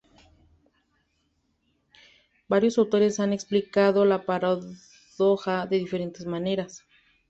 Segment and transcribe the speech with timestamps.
[2.47, 6.81] Varios autores han explicado la paradoja de diferentes maneras.